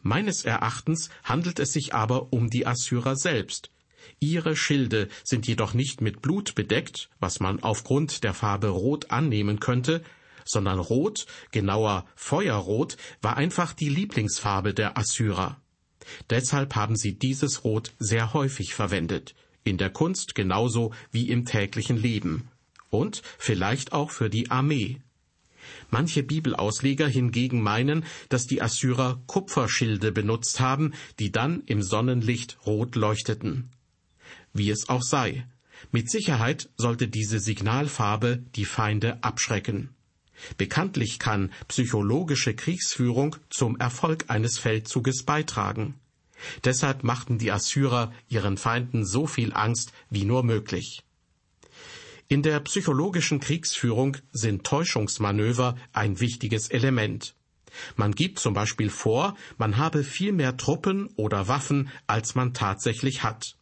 Meines 0.00 0.44
Erachtens 0.44 1.10
handelt 1.24 1.58
es 1.58 1.72
sich 1.72 1.92
aber 1.92 2.32
um 2.32 2.50
die 2.50 2.66
Assyrer 2.66 3.16
selbst. 3.16 3.70
Ihre 4.20 4.56
Schilde 4.56 5.08
sind 5.24 5.46
jedoch 5.46 5.74
nicht 5.74 6.00
mit 6.00 6.22
Blut 6.22 6.54
bedeckt, 6.54 7.10
was 7.20 7.40
man 7.40 7.62
aufgrund 7.62 8.24
der 8.24 8.32
Farbe 8.32 8.68
Rot 8.68 9.10
annehmen 9.10 9.60
könnte, 9.60 10.02
sondern 10.44 10.78
Rot, 10.78 11.26
genauer 11.50 12.06
Feuerrot, 12.14 12.96
war 13.20 13.36
einfach 13.36 13.72
die 13.74 13.88
Lieblingsfarbe 13.88 14.72
der 14.72 14.96
Assyrer. 14.96 15.60
Deshalb 16.30 16.76
haben 16.76 16.96
sie 16.96 17.18
dieses 17.18 17.64
Rot 17.64 17.92
sehr 17.98 18.32
häufig 18.32 18.74
verwendet, 18.74 19.34
in 19.64 19.76
der 19.76 19.90
Kunst 19.90 20.34
genauso 20.34 20.92
wie 21.10 21.28
im 21.28 21.44
täglichen 21.44 21.96
Leben 21.96 22.48
und 22.90 23.22
vielleicht 23.38 23.92
auch 23.92 24.10
für 24.10 24.30
die 24.30 24.50
Armee. 24.50 25.00
Manche 25.90 26.22
Bibelausleger 26.22 27.08
hingegen 27.08 27.60
meinen, 27.60 28.04
dass 28.28 28.46
die 28.46 28.62
Assyrer 28.62 29.20
Kupferschilde 29.26 30.12
benutzt 30.12 30.60
haben, 30.60 30.94
die 31.18 31.32
dann 31.32 31.62
im 31.66 31.82
Sonnenlicht 31.82 32.58
rot 32.66 32.94
leuchteten. 32.94 33.70
Wie 34.56 34.70
es 34.70 34.88
auch 34.88 35.02
sei, 35.02 35.46
mit 35.92 36.10
Sicherheit 36.10 36.70
sollte 36.76 37.08
diese 37.08 37.40
Signalfarbe 37.40 38.42
die 38.54 38.64
Feinde 38.64 39.22
abschrecken. 39.22 39.90
Bekanntlich 40.56 41.18
kann 41.18 41.52
psychologische 41.68 42.54
Kriegsführung 42.54 43.36
zum 43.50 43.78
Erfolg 43.78 44.24
eines 44.28 44.58
Feldzuges 44.58 45.24
beitragen. 45.24 45.94
Deshalb 46.64 47.04
machten 47.04 47.36
die 47.36 47.52
Assyrer 47.52 48.12
ihren 48.28 48.56
Feinden 48.56 49.04
so 49.04 49.26
viel 49.26 49.52
Angst 49.52 49.92
wie 50.08 50.24
nur 50.24 50.42
möglich. 50.42 51.02
In 52.28 52.42
der 52.42 52.60
psychologischen 52.60 53.40
Kriegsführung 53.40 54.16
sind 54.32 54.64
Täuschungsmanöver 54.64 55.76
ein 55.92 56.18
wichtiges 56.18 56.68
Element. 56.68 57.34
Man 57.94 58.12
gibt 58.12 58.38
zum 58.38 58.54
Beispiel 58.54 58.88
vor, 58.88 59.36
man 59.58 59.76
habe 59.76 60.02
viel 60.02 60.32
mehr 60.32 60.56
Truppen 60.56 61.08
oder 61.16 61.46
Waffen, 61.46 61.90
als 62.06 62.34
man 62.34 62.54
tatsächlich 62.54 63.22
hat. 63.22 63.56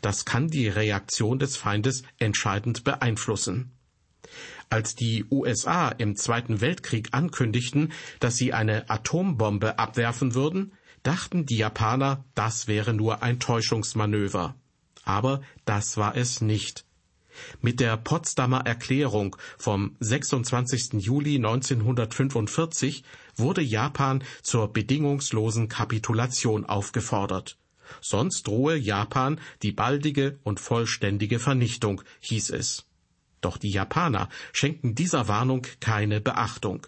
Das 0.00 0.24
kann 0.24 0.48
die 0.48 0.68
Reaktion 0.68 1.38
des 1.38 1.56
Feindes 1.56 2.02
entscheidend 2.18 2.84
beeinflussen. 2.84 3.72
Als 4.68 4.94
die 4.94 5.24
USA 5.30 5.88
im 5.88 6.14
Zweiten 6.14 6.60
Weltkrieg 6.60 7.08
ankündigten, 7.12 7.92
dass 8.20 8.36
sie 8.36 8.52
eine 8.52 8.88
Atombombe 8.88 9.78
abwerfen 9.78 10.34
würden, 10.34 10.72
dachten 11.02 11.46
die 11.46 11.56
Japaner, 11.56 12.24
das 12.34 12.68
wäre 12.68 12.94
nur 12.94 13.22
ein 13.22 13.40
Täuschungsmanöver. 13.40 14.54
Aber 15.04 15.40
das 15.64 15.96
war 15.96 16.16
es 16.16 16.40
nicht. 16.40 16.84
Mit 17.60 17.80
der 17.80 17.96
Potsdamer 17.96 18.66
Erklärung 18.66 19.36
vom 19.58 19.96
26. 20.00 20.94
Juli 20.94 21.36
1945 21.36 23.02
wurde 23.36 23.62
Japan 23.62 24.22
zur 24.42 24.72
bedingungslosen 24.72 25.68
Kapitulation 25.68 26.66
aufgefordert. 26.66 27.56
Sonst 28.00 28.46
drohe 28.46 28.76
Japan 28.76 29.40
die 29.62 29.72
baldige 29.72 30.38
und 30.42 30.60
vollständige 30.60 31.38
Vernichtung, 31.38 32.02
hieß 32.20 32.50
es. 32.50 32.86
Doch 33.40 33.56
die 33.56 33.70
Japaner 33.70 34.28
schenken 34.52 34.94
dieser 34.94 35.28
Warnung 35.28 35.66
keine 35.80 36.20
Beachtung. 36.20 36.86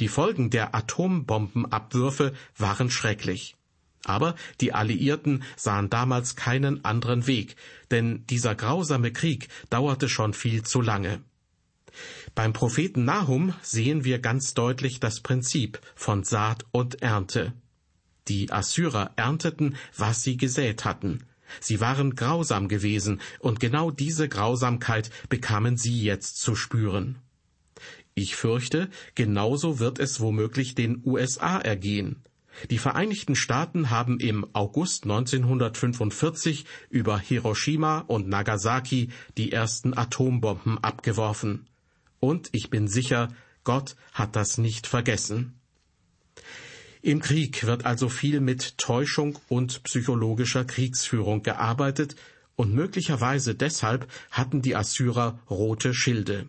Die 0.00 0.08
Folgen 0.08 0.50
der 0.50 0.74
Atombombenabwürfe 0.74 2.32
waren 2.56 2.90
schrecklich. 2.90 3.56
Aber 4.04 4.34
die 4.60 4.72
Alliierten 4.72 5.42
sahen 5.56 5.90
damals 5.90 6.36
keinen 6.36 6.84
anderen 6.84 7.26
Weg, 7.26 7.56
denn 7.90 8.24
dieser 8.26 8.54
grausame 8.54 9.12
Krieg 9.12 9.48
dauerte 9.70 10.08
schon 10.08 10.34
viel 10.34 10.62
zu 10.62 10.80
lange. 10.80 11.20
Beim 12.34 12.52
Propheten 12.52 13.04
Nahum 13.04 13.54
sehen 13.62 14.04
wir 14.04 14.20
ganz 14.20 14.54
deutlich 14.54 15.00
das 15.00 15.20
Prinzip 15.20 15.80
von 15.94 16.22
Saat 16.22 16.64
und 16.70 17.02
Ernte. 17.02 17.52
Die 18.28 18.52
Assyrer 18.52 19.12
ernteten, 19.16 19.76
was 19.96 20.22
sie 20.22 20.36
gesät 20.36 20.84
hatten. 20.84 21.24
Sie 21.60 21.80
waren 21.80 22.14
grausam 22.14 22.68
gewesen, 22.68 23.20
und 23.38 23.58
genau 23.58 23.90
diese 23.90 24.28
Grausamkeit 24.28 25.10
bekamen 25.28 25.76
sie 25.76 26.02
jetzt 26.02 26.38
zu 26.40 26.54
spüren. 26.54 27.16
Ich 28.14 28.36
fürchte, 28.36 28.90
genauso 29.14 29.78
wird 29.78 29.98
es 29.98 30.20
womöglich 30.20 30.74
den 30.74 31.02
USA 31.04 31.58
ergehen. 31.58 32.16
Die 32.70 32.78
Vereinigten 32.78 33.36
Staaten 33.36 33.90
haben 33.90 34.18
im 34.18 34.44
August 34.52 35.04
1945 35.04 36.64
über 36.90 37.18
Hiroshima 37.18 38.00
und 38.00 38.28
Nagasaki 38.28 39.10
die 39.36 39.52
ersten 39.52 39.96
Atombomben 39.96 40.82
abgeworfen. 40.82 41.68
Und 42.18 42.48
ich 42.52 42.68
bin 42.68 42.88
sicher, 42.88 43.28
Gott 43.62 43.94
hat 44.12 44.34
das 44.34 44.58
nicht 44.58 44.88
vergessen. 44.88 45.54
Im 47.02 47.20
Krieg 47.20 47.64
wird 47.64 47.86
also 47.86 48.08
viel 48.08 48.40
mit 48.40 48.78
Täuschung 48.78 49.38
und 49.48 49.82
psychologischer 49.84 50.64
Kriegsführung 50.64 51.42
gearbeitet, 51.42 52.16
und 52.56 52.74
möglicherweise 52.74 53.54
deshalb 53.54 54.10
hatten 54.32 54.62
die 54.62 54.74
Assyrer 54.74 55.38
rote 55.48 55.94
Schilde. 55.94 56.48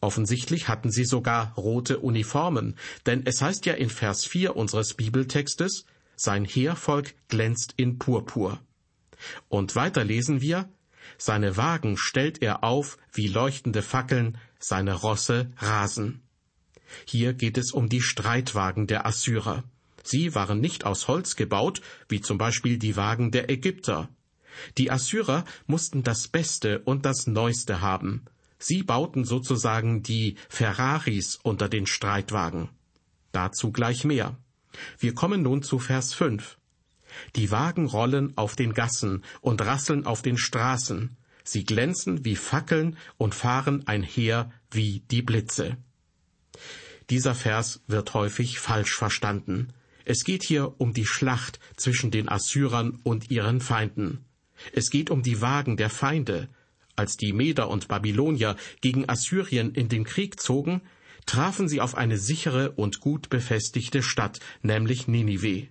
Offensichtlich 0.00 0.68
hatten 0.68 0.90
sie 0.90 1.04
sogar 1.04 1.54
rote 1.56 1.98
Uniformen, 1.98 2.74
denn 3.04 3.26
es 3.26 3.42
heißt 3.42 3.66
ja 3.66 3.74
in 3.74 3.90
Vers 3.90 4.24
4 4.24 4.56
unseres 4.56 4.94
Bibeltextes, 4.94 5.84
sein 6.16 6.46
Heervolk 6.46 7.14
glänzt 7.28 7.74
in 7.76 7.98
Purpur. 7.98 8.60
Und 9.48 9.76
weiter 9.76 10.04
lesen 10.04 10.40
wir, 10.40 10.68
seine 11.18 11.56
Wagen 11.56 11.96
stellt 11.98 12.42
er 12.42 12.64
auf 12.64 12.98
wie 13.12 13.28
leuchtende 13.28 13.82
Fackeln, 13.82 14.38
seine 14.58 14.94
Rosse 14.94 15.50
rasen. 15.58 16.22
Hier 17.04 17.34
geht 17.34 17.58
es 17.58 17.72
um 17.72 17.88
die 17.88 18.00
Streitwagen 18.00 18.86
der 18.86 19.06
Assyrer. 19.06 19.64
Sie 20.02 20.34
waren 20.34 20.60
nicht 20.60 20.84
aus 20.84 21.08
Holz 21.08 21.36
gebaut, 21.36 21.80
wie 22.08 22.20
zum 22.20 22.38
Beispiel 22.38 22.78
die 22.78 22.96
Wagen 22.96 23.30
der 23.30 23.50
Ägypter. 23.50 24.08
Die 24.78 24.90
Assyrer 24.90 25.44
mussten 25.66 26.02
das 26.02 26.28
Beste 26.28 26.80
und 26.80 27.04
das 27.04 27.26
Neueste 27.26 27.80
haben. 27.80 28.24
Sie 28.58 28.82
bauten 28.82 29.24
sozusagen 29.24 30.02
die 30.02 30.36
Ferraris 30.48 31.38
unter 31.42 31.68
den 31.68 31.86
Streitwagen. 31.86 32.68
Dazu 33.32 33.72
gleich 33.72 34.04
mehr. 34.04 34.36
Wir 34.98 35.14
kommen 35.14 35.42
nun 35.42 35.62
zu 35.62 35.78
Vers 35.78 36.12
5. 36.14 36.58
Die 37.36 37.50
Wagen 37.50 37.86
rollen 37.86 38.36
auf 38.36 38.56
den 38.56 38.74
Gassen 38.74 39.24
und 39.40 39.62
rasseln 39.62 40.06
auf 40.06 40.22
den 40.22 40.38
Straßen. 40.38 41.16
Sie 41.42 41.64
glänzen 41.64 42.24
wie 42.24 42.36
Fackeln 42.36 42.96
und 43.16 43.34
fahren 43.34 43.86
einher 43.86 44.52
wie 44.70 45.00
die 45.10 45.22
Blitze. 45.22 45.76
Dieser 47.10 47.34
Vers 47.34 47.82
wird 47.88 48.14
häufig 48.14 48.60
falsch 48.60 48.94
verstanden. 48.94 49.72
Es 50.04 50.22
geht 50.22 50.44
hier 50.44 50.80
um 50.80 50.94
die 50.94 51.04
Schlacht 51.04 51.58
zwischen 51.76 52.12
den 52.12 52.28
Assyrern 52.28 53.00
und 53.02 53.32
ihren 53.32 53.60
Feinden. 53.60 54.24
Es 54.72 54.90
geht 54.90 55.10
um 55.10 55.22
die 55.22 55.40
Wagen 55.40 55.76
der 55.76 55.90
Feinde. 55.90 56.48
Als 56.94 57.16
die 57.16 57.32
Meder 57.32 57.68
und 57.68 57.88
Babylonier 57.88 58.56
gegen 58.80 59.08
Assyrien 59.08 59.72
in 59.74 59.88
den 59.88 60.04
Krieg 60.04 60.38
zogen, 60.38 60.82
trafen 61.26 61.68
sie 61.68 61.80
auf 61.80 61.96
eine 61.96 62.16
sichere 62.16 62.72
und 62.72 63.00
gut 63.00 63.28
befestigte 63.28 64.02
Stadt, 64.02 64.38
nämlich 64.62 65.08
Ninive. 65.08 65.68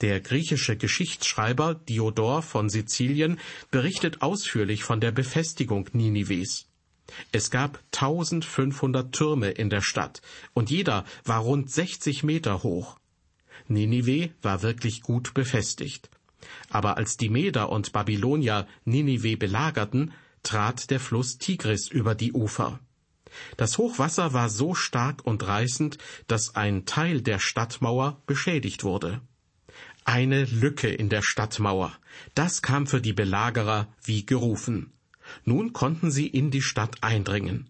Der 0.00 0.20
griechische 0.20 0.76
Geschichtsschreiber 0.76 1.74
Diodor 1.74 2.42
von 2.42 2.70
Sizilien 2.70 3.38
berichtet 3.70 4.22
ausführlich 4.22 4.84
von 4.84 5.00
der 5.00 5.12
Befestigung 5.12 5.88
Ninives. 5.92 6.65
Es 7.32 7.50
gab 7.50 7.78
1500 7.94 9.12
Türme 9.12 9.50
in 9.50 9.70
der 9.70 9.82
Stadt 9.82 10.22
und 10.54 10.70
jeder 10.70 11.04
war 11.24 11.40
rund 11.40 11.70
60 11.70 12.24
Meter 12.24 12.62
hoch. 12.62 12.98
Ninive 13.68 14.30
war 14.42 14.62
wirklich 14.62 15.02
gut 15.02 15.34
befestigt. 15.34 16.10
Aber 16.70 16.96
als 16.96 17.16
die 17.16 17.28
Meder 17.28 17.70
und 17.70 17.92
Babylonier 17.92 18.66
Ninive 18.84 19.36
belagerten, 19.36 20.12
trat 20.42 20.90
der 20.90 21.00
Fluss 21.00 21.38
Tigris 21.38 21.88
über 21.88 22.14
die 22.14 22.32
Ufer. 22.32 22.78
Das 23.56 23.78
Hochwasser 23.78 24.32
war 24.32 24.48
so 24.48 24.74
stark 24.74 25.26
und 25.26 25.46
reißend, 25.46 25.98
dass 26.28 26.54
ein 26.54 26.86
Teil 26.86 27.20
der 27.20 27.38
Stadtmauer 27.38 28.22
beschädigt 28.26 28.84
wurde. 28.84 29.20
Eine 30.04 30.44
Lücke 30.44 30.88
in 30.88 31.08
der 31.08 31.22
Stadtmauer, 31.22 31.92
das 32.34 32.62
kam 32.62 32.86
für 32.86 33.00
die 33.00 33.12
Belagerer 33.12 33.88
wie 34.04 34.24
gerufen. 34.24 34.92
Nun 35.44 35.72
konnten 35.72 36.10
sie 36.10 36.26
in 36.26 36.50
die 36.50 36.62
Stadt 36.62 37.02
eindringen. 37.02 37.68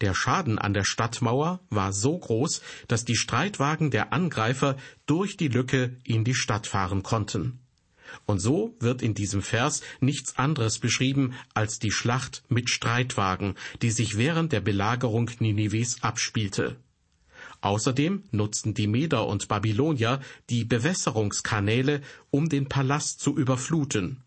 Der 0.00 0.14
Schaden 0.14 0.58
an 0.58 0.74
der 0.74 0.84
Stadtmauer 0.84 1.60
war 1.70 1.92
so 1.92 2.18
groß, 2.18 2.62
dass 2.88 3.04
die 3.04 3.16
Streitwagen 3.16 3.90
der 3.90 4.12
Angreifer 4.12 4.76
durch 5.06 5.36
die 5.36 5.48
Lücke 5.48 5.96
in 6.04 6.24
die 6.24 6.34
Stadt 6.34 6.66
fahren 6.66 7.02
konnten. 7.02 7.58
Und 8.26 8.38
so 8.38 8.76
wird 8.78 9.02
in 9.02 9.14
diesem 9.14 9.42
Vers 9.42 9.80
nichts 10.00 10.36
anderes 10.36 10.78
beschrieben 10.78 11.34
als 11.54 11.78
die 11.78 11.90
Schlacht 11.90 12.42
mit 12.48 12.68
Streitwagen, 12.68 13.54
die 13.80 13.90
sich 13.90 14.16
während 14.18 14.52
der 14.52 14.60
Belagerung 14.60 15.30
Ninives 15.38 16.02
abspielte. 16.02 16.76
Außerdem 17.60 18.24
nutzten 18.30 18.74
die 18.74 18.86
Meder 18.86 19.26
und 19.26 19.48
Babylonier 19.48 20.20
die 20.50 20.64
Bewässerungskanäle, 20.64 22.02
um 22.30 22.48
den 22.48 22.68
Palast 22.68 23.20
zu 23.20 23.36
überfluten. 23.36 24.22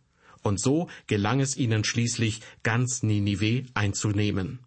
Und 0.46 0.60
so 0.60 0.90
gelang 1.08 1.40
es 1.40 1.58
ihnen 1.58 1.84
schließlich, 1.84 2.40
ganz 2.62 3.02
Ninive 3.02 3.66
einzunehmen. 3.74 4.60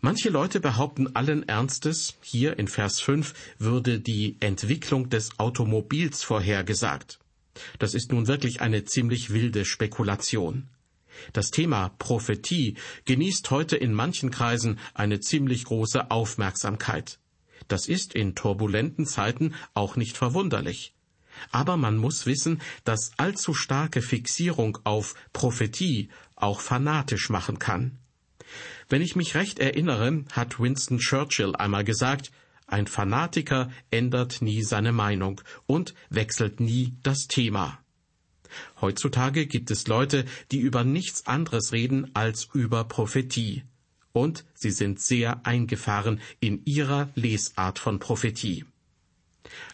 Manche 0.00 0.28
Leute 0.28 0.60
behaupten 0.60 1.16
allen 1.16 1.48
Ernstes, 1.48 2.14
hier 2.22 2.56
in 2.56 2.68
Vers 2.68 3.00
5 3.00 3.34
würde 3.58 3.98
die 3.98 4.36
Entwicklung 4.38 5.10
des 5.10 5.40
Automobils 5.40 6.22
vorhergesagt. 6.22 7.18
Das 7.80 7.92
ist 7.92 8.12
nun 8.12 8.28
wirklich 8.28 8.60
eine 8.60 8.84
ziemlich 8.84 9.30
wilde 9.30 9.64
Spekulation. 9.64 10.68
Das 11.32 11.50
Thema 11.50 11.88
Prophetie 11.98 12.76
genießt 13.04 13.50
heute 13.50 13.74
in 13.74 13.92
manchen 13.92 14.30
Kreisen 14.30 14.78
eine 14.94 15.18
ziemlich 15.18 15.64
große 15.64 16.12
Aufmerksamkeit. 16.12 17.18
Das 17.66 17.88
ist 17.88 18.14
in 18.14 18.36
turbulenten 18.36 19.06
Zeiten 19.06 19.54
auch 19.74 19.96
nicht 19.96 20.16
verwunderlich. 20.16 20.95
Aber 21.50 21.76
man 21.76 21.96
muss 21.96 22.26
wissen, 22.26 22.60
dass 22.84 23.12
allzu 23.16 23.54
starke 23.54 24.02
Fixierung 24.02 24.78
auf 24.84 25.14
Prophetie 25.32 26.08
auch 26.34 26.60
fanatisch 26.60 27.30
machen 27.30 27.58
kann. 27.58 27.98
Wenn 28.88 29.02
ich 29.02 29.16
mich 29.16 29.34
recht 29.34 29.58
erinnere, 29.58 30.24
hat 30.32 30.60
Winston 30.60 30.98
Churchill 30.98 31.56
einmal 31.56 31.84
gesagt, 31.84 32.30
ein 32.66 32.86
Fanatiker 32.86 33.70
ändert 33.90 34.42
nie 34.42 34.62
seine 34.62 34.92
Meinung 34.92 35.40
und 35.66 35.94
wechselt 36.10 36.60
nie 36.60 36.94
das 37.02 37.26
Thema. 37.28 37.78
Heutzutage 38.80 39.46
gibt 39.46 39.70
es 39.70 39.86
Leute, 39.86 40.24
die 40.50 40.58
über 40.58 40.84
nichts 40.84 41.26
anderes 41.26 41.72
reden 41.72 42.10
als 42.14 42.48
über 42.52 42.84
Prophetie. 42.84 43.64
Und 44.12 44.44
sie 44.54 44.70
sind 44.70 45.00
sehr 45.00 45.44
eingefahren 45.44 46.20
in 46.40 46.64
ihrer 46.64 47.10
Lesart 47.14 47.78
von 47.78 47.98
Prophetie. 47.98 48.64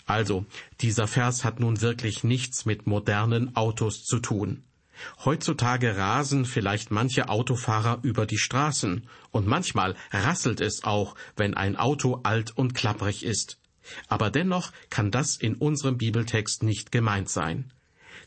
Also, 0.07 0.47
dieser 0.81 1.09
Vers 1.09 1.45
hat 1.45 1.61
nun 1.61 1.81
wirklich 1.81 2.25
nichts 2.25 2.65
mit 2.65 2.87
modernen 2.87 3.57
Autos 3.57 4.05
zu 4.05 4.19
tun. 4.19 4.65
Heutzutage 5.25 5.97
rasen 5.97 6.45
vielleicht 6.45 6.91
manche 6.91 7.29
Autofahrer 7.29 8.01
über 8.03 8.27
die 8.27 8.39
Straßen, 8.39 9.09
und 9.31 9.47
manchmal 9.47 9.97
rasselt 10.11 10.61
es 10.61 10.85
auch, 10.85 11.15
wenn 11.37 11.55
ein 11.55 11.77
Auto 11.77 12.21
alt 12.23 12.57
und 12.57 12.75
klapprig 12.75 13.25
ist. 13.25 13.59
Aber 14.09 14.31
dennoch 14.31 14.73
kann 14.91 15.11
das 15.11 15.37
in 15.37 15.55
unserem 15.57 15.99
Bibeltext 15.99 16.63
nicht 16.63 16.93
gemeint 16.93 17.29
sein. 17.29 17.73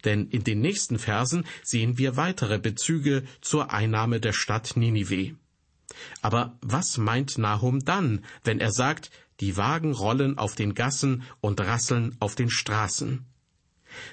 Denn 0.03 0.27
in 0.27 0.43
den 0.43 0.59
nächsten 0.59 0.99
Versen 0.99 1.45
sehen 1.63 1.97
wir 1.97 2.17
weitere 2.17 2.59
Bezüge 2.59 3.23
zur 3.41 3.71
Einnahme 3.71 4.19
der 4.19 4.33
Stadt 4.33 4.75
Ninive. 4.75 5.35
Aber 6.21 6.57
was 6.61 6.97
meint 6.97 7.37
Nahum 7.37 7.85
dann, 7.85 8.25
wenn 8.43 8.59
er 8.59 8.71
sagt, 8.71 9.11
die 9.39 9.57
Wagen 9.57 9.93
rollen 9.93 10.37
auf 10.37 10.55
den 10.55 10.73
Gassen 10.73 11.23
und 11.41 11.59
rasseln 11.59 12.15
auf 12.19 12.35
den 12.35 12.49
Straßen? 12.49 13.25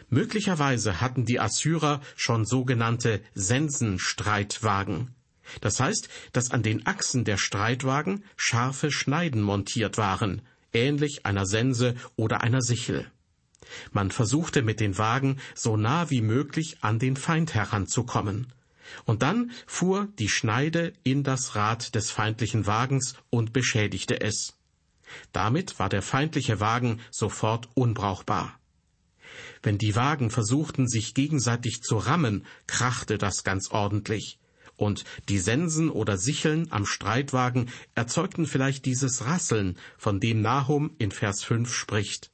Möglicherweise 0.08 1.00
hatten 1.00 1.24
die 1.24 1.40
Assyrer 1.40 2.00
schon 2.16 2.44
sogenannte 2.44 3.20
Sensenstreitwagen. 3.34 5.14
Das 5.60 5.80
heißt, 5.80 6.08
dass 6.32 6.50
an 6.50 6.62
den 6.62 6.86
Achsen 6.86 7.24
der 7.24 7.36
Streitwagen 7.36 8.24
scharfe 8.36 8.90
Schneiden 8.90 9.42
montiert 9.42 9.98
waren, 9.98 10.42
ähnlich 10.72 11.26
einer 11.26 11.46
Sense 11.46 11.94
oder 12.16 12.42
einer 12.42 12.62
Sichel. 12.62 13.10
Man 13.92 14.10
versuchte 14.10 14.62
mit 14.62 14.80
den 14.80 14.98
Wagen 14.98 15.38
so 15.54 15.76
nah 15.76 16.10
wie 16.10 16.20
möglich 16.20 16.78
an 16.80 16.98
den 16.98 17.16
Feind 17.16 17.54
heranzukommen. 17.54 18.52
Und 19.04 19.22
dann 19.22 19.52
fuhr 19.66 20.08
die 20.18 20.28
Schneide 20.28 20.92
in 21.02 21.22
das 21.22 21.54
Rad 21.54 21.94
des 21.94 22.10
feindlichen 22.10 22.66
Wagens 22.66 23.14
und 23.30 23.52
beschädigte 23.52 24.20
es. 24.20 24.54
Damit 25.32 25.78
war 25.78 25.88
der 25.88 26.02
feindliche 26.02 26.60
Wagen 26.60 27.00
sofort 27.10 27.68
unbrauchbar. 27.74 28.58
Wenn 29.62 29.78
die 29.78 29.94
Wagen 29.94 30.30
versuchten, 30.30 30.88
sich 30.88 31.14
gegenseitig 31.14 31.82
zu 31.82 31.96
rammen, 31.96 32.44
krachte 32.66 33.18
das 33.18 33.44
ganz 33.44 33.70
ordentlich. 33.70 34.38
Und 34.76 35.04
die 35.28 35.38
Sensen 35.38 35.90
oder 35.90 36.18
Sicheln 36.18 36.66
am 36.70 36.86
Streitwagen 36.86 37.70
erzeugten 37.94 38.46
vielleicht 38.46 38.84
dieses 38.84 39.24
Rasseln, 39.24 39.78
von 39.96 40.18
dem 40.18 40.40
Nahum 40.40 40.94
in 40.98 41.12
Vers 41.12 41.44
5 41.44 41.72
spricht. 41.72 42.30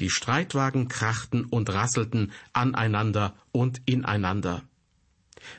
Die 0.00 0.08
Streitwagen 0.08 0.88
krachten 0.88 1.44
und 1.44 1.70
rasselten 1.70 2.32
aneinander 2.52 3.36
und 3.52 3.82
ineinander. 3.84 4.62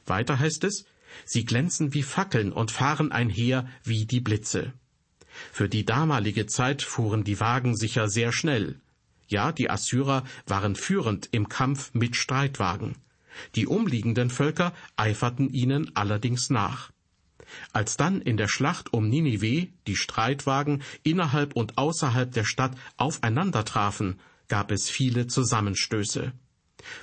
Weiter 0.05 0.39
heißt 0.39 0.63
es, 0.63 0.85
sie 1.25 1.45
glänzen 1.45 1.93
wie 1.93 2.03
Fackeln 2.03 2.51
und 2.51 2.71
fahren 2.71 3.11
einher 3.11 3.67
wie 3.83 4.05
die 4.05 4.21
Blitze. 4.21 4.73
Für 5.51 5.69
die 5.69 5.85
damalige 5.85 6.45
Zeit 6.45 6.81
fuhren 6.81 7.23
die 7.23 7.39
Wagen 7.39 7.75
sicher 7.75 8.07
sehr 8.07 8.31
schnell. 8.31 8.79
Ja, 9.27 9.51
die 9.51 9.69
Assyrer 9.69 10.23
waren 10.45 10.75
führend 10.75 11.29
im 11.31 11.49
Kampf 11.49 11.93
mit 11.93 12.15
Streitwagen. 12.15 12.95
Die 13.55 13.67
umliegenden 13.67 14.29
Völker 14.29 14.73
eiferten 14.95 15.49
ihnen 15.49 15.95
allerdings 15.95 16.49
nach. 16.49 16.91
Als 17.73 17.97
dann 17.97 18.21
in 18.21 18.37
der 18.37 18.47
Schlacht 18.47 18.93
um 18.93 19.09
Ninive 19.09 19.67
die 19.87 19.95
Streitwagen 19.95 20.83
innerhalb 21.03 21.55
und 21.55 21.77
außerhalb 21.77 22.31
der 22.31 22.45
Stadt 22.45 22.75
aufeinander 22.97 23.65
trafen, 23.65 24.19
gab 24.47 24.71
es 24.71 24.89
viele 24.89 25.27
Zusammenstöße. 25.27 26.33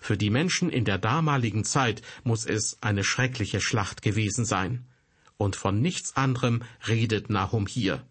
Für 0.01 0.17
die 0.17 0.31
Menschen 0.31 0.71
in 0.71 0.85
der 0.85 0.99
damaligen 0.99 1.65
Zeit 1.65 2.03
muss 2.23 2.45
es 2.47 2.79
eine 2.81 3.05
schreckliche 3.05 3.61
Schlacht 3.61 4.03
gewesen 4.03 4.45
sein. 4.45 4.87
Und 5.37 5.57
von 5.57 5.81
nichts 5.81 6.17
anderem 6.17 6.63
redet 6.87 7.31
Nahum 7.31 7.67
hier 7.67 8.05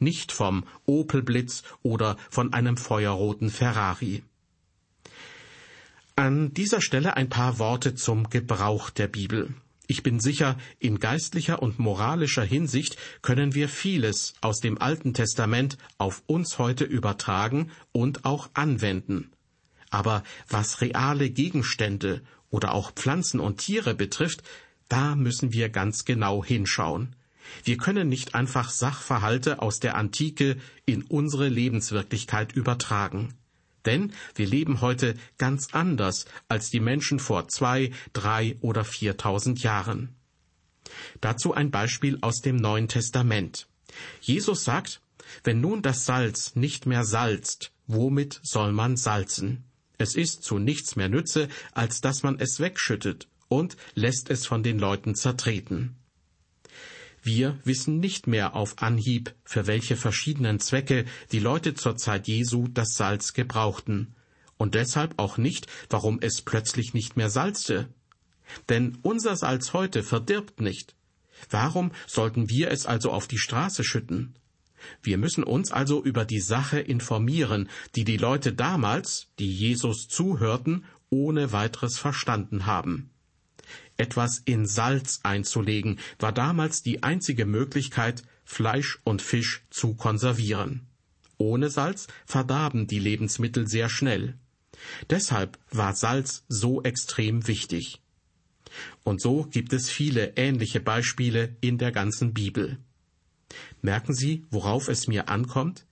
nicht 0.00 0.32
vom 0.32 0.64
Opelblitz 0.86 1.62
oder 1.82 2.16
von 2.30 2.52
einem 2.52 2.76
feuerroten 2.76 3.50
Ferrari. 3.50 4.22
An 6.16 6.52
dieser 6.52 6.80
Stelle 6.80 7.16
ein 7.16 7.28
paar 7.28 7.58
Worte 7.58 7.94
zum 7.94 8.28
Gebrauch 8.28 8.90
der 8.90 9.06
Bibel. 9.06 9.54
Ich 9.86 10.02
bin 10.02 10.20
sicher, 10.20 10.58
in 10.78 10.98
geistlicher 10.98 11.62
und 11.62 11.78
moralischer 11.78 12.42
Hinsicht 12.42 12.98
können 13.22 13.54
wir 13.54 13.68
vieles 13.68 14.34
aus 14.40 14.60
dem 14.60 14.82
Alten 14.82 15.14
Testament 15.14 15.78
auf 15.96 16.22
uns 16.26 16.58
heute 16.58 16.84
übertragen 16.84 17.70
und 17.92 18.26
auch 18.26 18.50
anwenden. 18.52 19.30
Aber 19.90 20.24
was 20.48 20.82
reale 20.82 21.30
Gegenstände 21.30 22.22
oder 22.50 22.74
auch 22.74 22.92
Pflanzen 22.92 23.40
und 23.40 23.58
Tiere 23.58 23.94
betrifft, 23.94 24.42
da 24.88 25.14
müssen 25.16 25.52
wir 25.52 25.68
ganz 25.68 26.04
genau 26.04 26.44
hinschauen. 26.44 27.14
Wir 27.64 27.76
können 27.76 28.08
nicht 28.08 28.34
einfach 28.34 28.70
Sachverhalte 28.70 29.62
aus 29.62 29.80
der 29.80 29.96
Antike 29.96 30.56
in 30.86 31.02
unsere 31.02 31.48
Lebenswirklichkeit 31.48 32.52
übertragen. 32.52 33.34
Denn 33.84 34.12
wir 34.34 34.46
leben 34.46 34.80
heute 34.80 35.14
ganz 35.38 35.68
anders 35.72 36.26
als 36.48 36.70
die 36.70 36.80
Menschen 36.80 37.18
vor 37.18 37.48
zwei, 37.48 37.90
drei 38.12 38.56
oder 38.60 38.84
viertausend 38.84 39.62
Jahren. 39.62 40.14
Dazu 41.20 41.54
ein 41.54 41.70
Beispiel 41.70 42.18
aus 42.20 42.40
dem 42.40 42.56
Neuen 42.56 42.88
Testament. 42.88 43.68
Jesus 44.20 44.64
sagt, 44.64 45.00
wenn 45.44 45.60
nun 45.60 45.82
das 45.82 46.04
Salz 46.04 46.54
nicht 46.56 46.86
mehr 46.86 47.04
salzt, 47.04 47.72
womit 47.86 48.40
soll 48.42 48.72
man 48.72 48.96
salzen? 48.96 49.64
Es 49.98 50.14
ist 50.14 50.42
zu 50.42 50.58
nichts 50.58 50.96
mehr 50.96 51.08
Nütze, 51.08 51.48
als 51.72 52.00
dass 52.00 52.22
man 52.22 52.38
es 52.38 52.60
wegschüttet 52.60 53.28
und 53.48 53.76
lässt 53.94 54.30
es 54.30 54.46
von 54.46 54.62
den 54.62 54.78
Leuten 54.78 55.14
zertreten. 55.14 55.97
Wir 57.30 57.58
wissen 57.62 58.00
nicht 58.00 58.26
mehr 58.26 58.56
auf 58.56 58.78
Anhieb, 58.78 59.34
für 59.44 59.66
welche 59.66 59.96
verschiedenen 59.96 60.60
Zwecke 60.60 61.04
die 61.30 61.40
Leute 61.40 61.74
zur 61.74 61.94
Zeit 61.98 62.26
Jesu 62.26 62.68
das 62.68 62.94
Salz 62.94 63.34
gebrauchten, 63.34 64.14
und 64.56 64.74
deshalb 64.74 65.18
auch 65.18 65.36
nicht, 65.36 65.66
warum 65.90 66.20
es 66.22 66.40
plötzlich 66.40 66.94
nicht 66.94 67.18
mehr 67.18 67.28
salzte. 67.28 67.90
Denn 68.70 68.96
unser 69.02 69.36
Salz 69.36 69.74
heute 69.74 70.02
verdirbt 70.02 70.62
nicht. 70.62 70.94
Warum 71.50 71.92
sollten 72.06 72.48
wir 72.48 72.70
es 72.70 72.86
also 72.86 73.12
auf 73.12 73.28
die 73.28 73.36
Straße 73.36 73.84
schütten? 73.84 74.34
Wir 75.02 75.18
müssen 75.18 75.44
uns 75.44 75.70
also 75.70 76.02
über 76.02 76.24
die 76.24 76.40
Sache 76.40 76.80
informieren, 76.80 77.68
die 77.94 78.04
die 78.04 78.16
Leute 78.16 78.54
damals, 78.54 79.28
die 79.38 79.52
Jesus 79.52 80.08
zuhörten, 80.08 80.86
ohne 81.10 81.52
weiteres 81.52 81.98
verstanden 81.98 82.64
haben. 82.64 83.10
Etwas 83.98 84.40
in 84.44 84.64
Salz 84.66 85.20
einzulegen 85.24 85.98
war 86.20 86.32
damals 86.32 86.82
die 86.82 87.02
einzige 87.02 87.46
Möglichkeit, 87.46 88.22
Fleisch 88.44 89.00
und 89.04 89.20
Fisch 89.20 89.64
zu 89.70 89.94
konservieren. 89.94 90.86
Ohne 91.36 91.68
Salz 91.68 92.06
verdarben 92.24 92.86
die 92.86 93.00
Lebensmittel 93.00 93.68
sehr 93.68 93.88
schnell. 93.88 94.34
Deshalb 95.10 95.58
war 95.70 95.94
Salz 95.94 96.44
so 96.48 96.82
extrem 96.82 97.48
wichtig. 97.48 98.00
Und 99.02 99.20
so 99.20 99.44
gibt 99.44 99.72
es 99.72 99.90
viele 99.90 100.36
ähnliche 100.36 100.80
Beispiele 100.80 101.56
in 101.60 101.78
der 101.78 101.90
ganzen 101.90 102.32
Bibel. 102.32 102.78
Merken 103.82 104.14
Sie, 104.14 104.46
worauf 104.50 104.88
es 104.88 105.08
mir 105.08 105.28
ankommt? 105.28 105.86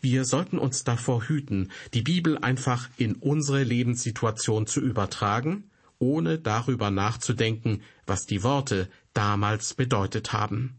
Wir 0.00 0.24
sollten 0.24 0.58
uns 0.58 0.84
davor 0.84 1.28
hüten, 1.28 1.70
die 1.92 2.02
Bibel 2.02 2.38
einfach 2.38 2.88
in 2.96 3.16
unsere 3.16 3.62
Lebenssituation 3.62 4.66
zu 4.66 4.80
übertragen, 4.80 5.70
ohne 6.04 6.38
darüber 6.38 6.90
nachzudenken, 6.90 7.82
was 8.06 8.26
die 8.26 8.42
Worte 8.42 8.90
damals 9.14 9.72
bedeutet 9.72 10.34
haben. 10.34 10.76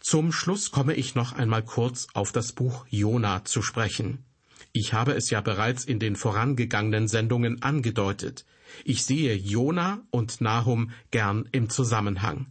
Zum 0.00 0.32
Schluss 0.32 0.72
komme 0.72 0.94
ich 0.94 1.14
noch 1.14 1.32
einmal 1.32 1.62
kurz 1.62 2.08
auf 2.14 2.32
das 2.32 2.52
Buch 2.52 2.84
Jona 2.88 3.44
zu 3.44 3.62
sprechen. 3.62 4.24
Ich 4.72 4.92
habe 4.92 5.12
es 5.12 5.30
ja 5.30 5.40
bereits 5.40 5.84
in 5.84 6.00
den 6.00 6.16
vorangegangenen 6.16 7.06
Sendungen 7.06 7.62
angedeutet. 7.62 8.44
Ich 8.84 9.04
sehe 9.04 9.34
Jona 9.34 10.02
und 10.10 10.40
Nahum 10.40 10.90
gern 11.10 11.48
im 11.52 11.70
Zusammenhang. 11.70 12.46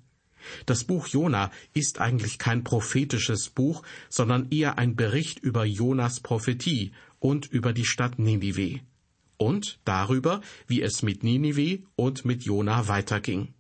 Das 0.66 0.86
Buch 0.86 1.08
Jona 1.08 1.52
ist 1.74 2.00
eigentlich 2.00 2.40
kein 2.40 2.64
prophetisches 2.64 3.50
Buch, 3.50 3.84
sondern 4.10 4.50
eher 4.52 4.78
ein 4.78 4.96
Bericht 4.96 5.40
über 5.40 5.66
Jonas 5.66 6.22
Prophetie 6.22 6.94
und 7.20 7.46
über 7.48 7.74
die 7.74 7.86
Stadt 7.86 8.20
Ninive. 8.20 8.80
Und 9.40 9.80
darüber, 9.86 10.42
wie 10.68 10.82
es 10.82 11.02
mit 11.02 11.24
Ninive 11.24 11.84
und 11.96 12.26
mit 12.26 12.44
Jona 12.44 12.90
weiterging. 12.90 13.54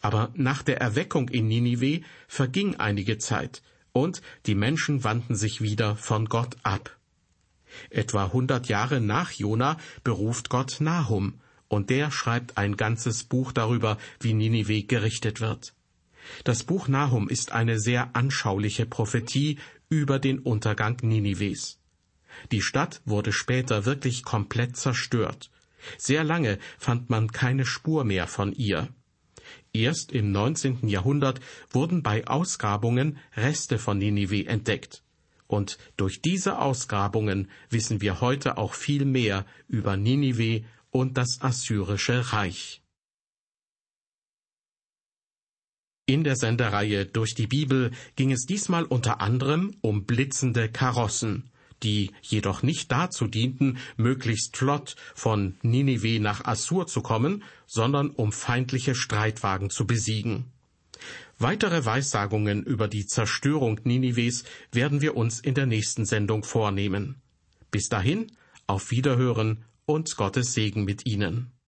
Aber 0.00 0.32
nach 0.34 0.64
der 0.64 0.80
Erweckung 0.80 1.28
in 1.28 1.46
Ninive 1.46 2.02
verging 2.26 2.74
einige 2.74 3.18
Zeit, 3.18 3.62
und 3.92 4.20
die 4.46 4.56
Menschen 4.56 5.04
wandten 5.04 5.36
sich 5.36 5.60
wieder 5.60 5.94
von 5.94 6.26
Gott 6.26 6.56
ab. 6.64 6.98
Etwa 7.90 8.32
hundert 8.32 8.68
Jahre 8.68 9.00
nach 9.00 9.30
Jona 9.30 9.78
beruft 10.02 10.48
Gott 10.48 10.78
Nahum, 10.80 11.34
und 11.68 11.88
der 11.88 12.10
schreibt 12.10 12.58
ein 12.58 12.76
ganzes 12.76 13.22
Buch 13.22 13.52
darüber, 13.52 13.96
wie 14.18 14.34
Ninive 14.34 14.82
gerichtet 14.82 15.40
wird. 15.40 15.72
Das 16.42 16.64
Buch 16.64 16.88
Nahum 16.88 17.28
ist 17.28 17.52
eine 17.52 17.78
sehr 17.78 18.16
anschauliche 18.16 18.86
Prophetie 18.86 19.58
über 19.88 20.18
den 20.18 20.40
Untergang 20.40 20.96
Ninives. 21.00 21.79
Die 22.52 22.62
Stadt 22.62 23.00
wurde 23.04 23.32
später 23.32 23.84
wirklich 23.84 24.22
komplett 24.24 24.76
zerstört. 24.76 25.50
Sehr 25.98 26.24
lange 26.24 26.58
fand 26.78 27.10
man 27.10 27.32
keine 27.32 27.64
Spur 27.64 28.04
mehr 28.04 28.26
von 28.26 28.52
ihr. 28.52 28.88
Erst 29.72 30.12
im 30.12 30.32
19. 30.32 30.88
Jahrhundert 30.88 31.40
wurden 31.70 32.02
bei 32.02 32.26
Ausgrabungen 32.26 33.18
Reste 33.36 33.78
von 33.78 33.98
Ninive 33.98 34.46
entdeckt. 34.46 35.02
Und 35.46 35.78
durch 35.96 36.22
diese 36.22 36.58
Ausgrabungen 36.58 37.50
wissen 37.70 38.00
wir 38.00 38.20
heute 38.20 38.56
auch 38.58 38.74
viel 38.74 39.04
mehr 39.04 39.46
über 39.68 39.96
Ninive 39.96 40.64
und 40.90 41.16
das 41.16 41.40
assyrische 41.40 42.32
Reich. 42.32 42.82
In 46.06 46.24
der 46.24 46.34
Sendereihe 46.34 47.06
Durch 47.06 47.34
die 47.34 47.46
Bibel 47.46 47.92
ging 48.16 48.32
es 48.32 48.44
diesmal 48.44 48.84
unter 48.84 49.20
anderem 49.20 49.76
um 49.80 50.06
blitzende 50.06 50.68
Karossen, 50.68 51.50
die 51.82 52.12
jedoch 52.22 52.62
nicht 52.62 52.92
dazu 52.92 53.26
dienten, 53.26 53.78
möglichst 53.96 54.56
flott 54.56 54.96
von 55.14 55.56
Ninive 55.62 56.20
nach 56.20 56.44
Assur 56.44 56.86
zu 56.86 57.00
kommen, 57.00 57.42
sondern 57.66 58.10
um 58.10 58.32
feindliche 58.32 58.94
Streitwagen 58.94 59.70
zu 59.70 59.86
besiegen. 59.86 60.46
Weitere 61.38 61.86
Weissagungen 61.86 62.64
über 62.64 62.86
die 62.86 63.06
Zerstörung 63.06 63.80
Ninives 63.84 64.44
werden 64.72 65.00
wir 65.00 65.16
uns 65.16 65.40
in 65.40 65.54
der 65.54 65.66
nächsten 65.66 66.04
Sendung 66.04 66.44
vornehmen. 66.44 67.16
Bis 67.70 67.88
dahin, 67.88 68.32
auf 68.66 68.90
Wiederhören 68.90 69.64
und 69.86 70.16
Gottes 70.16 70.52
Segen 70.52 70.84
mit 70.84 71.06
Ihnen. 71.06 71.50